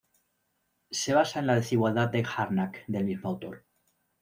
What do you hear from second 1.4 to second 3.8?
en la desigualdad de Harnack del mismo autor.